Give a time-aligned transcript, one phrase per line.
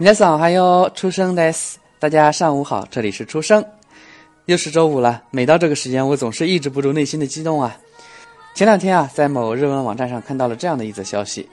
[0.00, 1.52] 大家早上好，还有出生的
[1.98, 3.64] 大家上午好，这里是出生，
[4.44, 5.20] 又是周五了。
[5.32, 7.76] 每到这个时间，我总是抑制不住内心的激动啊！
[8.54, 11.48] 前两天啊，在某日文网站上看到了这样的一则消息：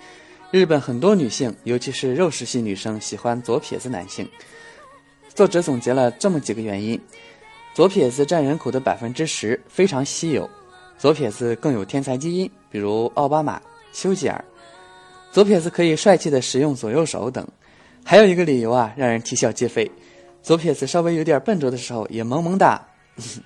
[0.51, 4.29] 日本很多女性，尤其是肉食系女生，喜欢左撇子男性。
[5.33, 7.01] 作者总结了这么几个原因：
[7.73, 10.47] 左撇子占人口的百分之十，非常稀有；
[10.99, 13.59] 左撇子更有天才基因，比如奥巴马、
[13.91, 14.39] 丘吉尔；
[15.31, 17.43] 左撇子可以帅气的使用左右手等。
[18.04, 19.90] 还有一个理由啊，让人啼笑皆非。
[20.42, 22.80] 左撇子稍微有点笨拙的时候，也萌萌哒。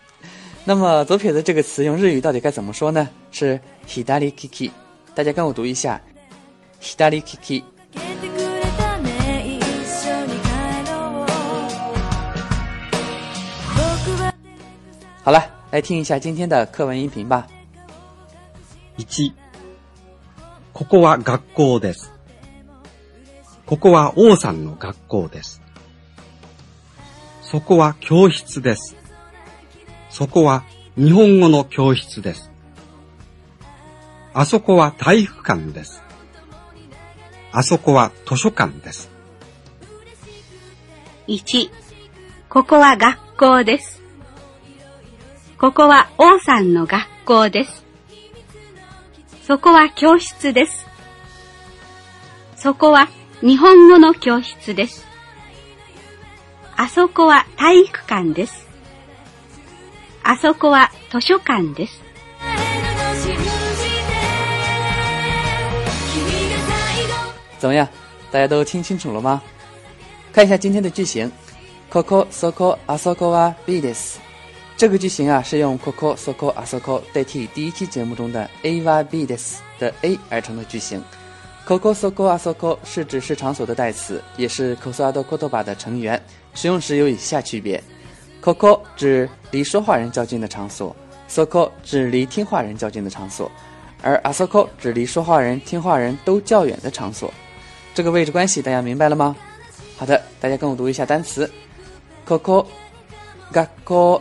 [0.64, 3.08] 那么，左撇子这个词用日语到底该怎么说呢？
[3.30, 4.70] 是 hidari kiki。
[5.14, 6.00] 大家跟我读一下
[6.80, 7.62] hidari kiki。
[15.22, 17.46] 好了，来听一下今天的课文音频吧。
[18.96, 19.32] 一，
[20.72, 22.07] ここは学校です。
[23.69, 25.61] ここは王さんの学校です。
[27.43, 28.95] そこは教室です。
[30.09, 30.63] そこは
[30.97, 32.49] 日本語の教室です。
[34.33, 36.01] あそこは体育館です。
[37.51, 39.11] あそこは図書館です。
[41.27, 41.69] 1、
[42.49, 44.01] ここは学校です。
[45.59, 47.85] ここは王さんの学校です。
[49.43, 50.87] そこは教室です。
[52.55, 53.09] そこは
[53.41, 55.05] 日本語の教室です。
[56.75, 58.67] あそこは体育館です。
[60.23, 62.01] あそこは図書館です。
[67.59, 67.87] 怎么样？
[68.29, 69.41] 大家都听清楚了吗？
[70.33, 71.31] 看一下今天的句型。
[71.89, 74.19] ここ、そこ、あそこは B です。
[74.75, 81.01] 这个句型啊是用ここ、そこ、あそこ代替第一期节目中的 A は B です的 A 而成的句型。
[81.69, 85.19] c o c o s o c o Asoko 是指是场所的代词，也是 c o s o a d
[85.19, 86.19] o Kotoba 的成员。
[86.55, 87.77] 使用时有以下区别
[88.43, 90.95] c o c o 指离说话人较近的场所
[91.29, 93.51] ，Soko 指离听话人较近的场所，
[94.01, 97.31] 而 Asoko 指离说话人、听话人都较远的场所。
[97.93, 99.35] 这个位置关系大家明白了吗？
[99.95, 101.45] 好的，大家跟我读一下单词
[102.27, 102.65] c o c o
[103.53, 104.19] Gakko、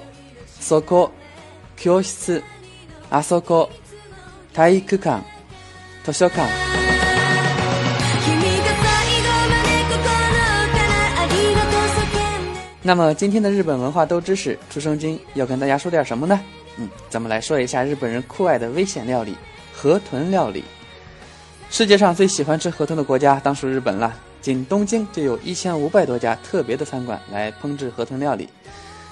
[0.61, 1.11] Soko、
[1.79, 2.43] 教室、
[3.11, 3.71] Asoko、
[4.55, 5.25] 体育馆、
[6.05, 6.78] 图书馆。
[12.89, 16.41] 那么今天的日本文化都知识，出生君要跟大家说点什么呢？
[16.79, 19.37] 嗯，咱们来说一下日本人酷爱的危险料理——
[19.77, 20.65] 河豚料理。
[21.69, 28.49] 世界上最喜欢吃河豚的国家当属日本了，仅东京就有一千五百多家特别的餐馆来烹制河豚料理。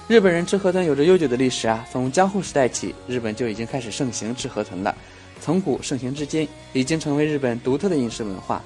[0.07, 4.95] 日本人吃河豚有着悠久的历史啊，从江户时代起，日本就已经开始盛行吃河豚了。
[5.39, 8.59] 从古盛行至今，已经成为日本独特的饮食文化。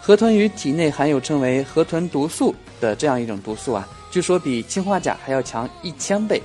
[0.00, 3.86] 河豚鱼体内含有称为河豚毒素的这样一种毒素啊。
[4.10, 6.40] 据说比氰化钾还要强一千倍，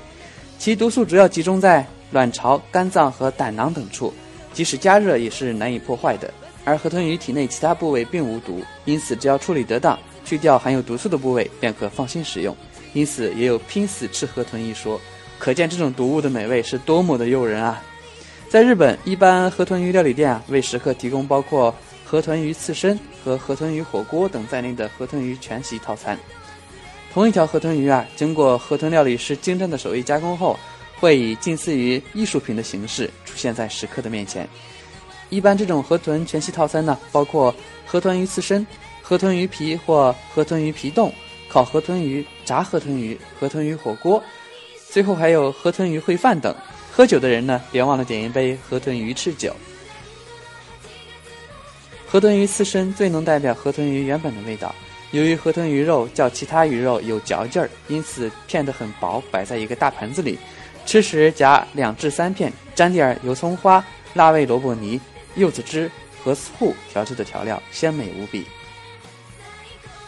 [0.59, 4.13] 其毒素主要集中在卵巢、肝脏和胆囊等处，
[4.53, 6.31] 即使加热也是难以破坏的。
[6.65, 12.55] 而河豚鱼体内其他部位并无毒，因此只要处理得当，去掉含有毒素的部位，便可放心食用。
[12.93, 14.99] 因此也有“拼死吃河豚”一说，
[15.39, 17.81] 可见这种毒物的美味是多么的诱人啊！
[18.49, 21.73] 在日本，一般河豚鱼料理店啊，为食客提供包括
[22.05, 26.17] 河豚鱼刺身和河豚鱼火锅等在内的河豚鱼全席套餐。
[27.13, 30.59] 同一条河豚鱼啊，经过河豚料理师精湛的手艺加工后，
[30.99, 34.49] 会以近似于艺术品的形式出现在食客的面前。
[35.29, 37.53] 一般这种河豚全系套餐呢，包括
[37.85, 38.65] 河豚鱼刺身、
[39.03, 41.13] 河豚鱼皮或河豚鱼皮冻、
[41.47, 44.21] 烤河豚鱼、炸河豚鱼、河豚鱼火锅，
[44.89, 46.55] 最后还有河豚鱼烩饭等。
[46.91, 49.55] 喝酒的人呢，别忘了点一杯河豚鱼翅酒。
[52.07, 54.73] 河豚鱼刺身最能代表河豚鱼原本的味道。
[55.13, 60.37] 由于河豚鱼肉较其他鱼肉有嚼劲儿，因此片得很薄，摆在一个大盘子里。
[60.87, 63.81] 吃时夹两至三片，沾点油葱花、
[64.15, 64.99] 辣味萝卜泥、
[65.35, 65.89] 柚子汁
[66.23, 68.45] 和醋调制的调料，鲜美无比。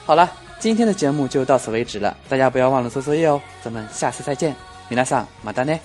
[0.03, 3.39] 好了，今天的节目就到此为止了，大家不要忘了做作业哦。
[3.63, 4.55] 咱们下次再见，
[4.89, 5.79] 米拉桑马达内。